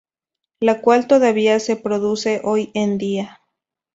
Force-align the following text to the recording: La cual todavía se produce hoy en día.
La 0.61 0.81
cual 0.81 1.05
todavía 1.05 1.59
se 1.59 1.75
produce 1.75 2.41
hoy 2.43 2.71
en 2.73 2.97
día. 2.97 3.39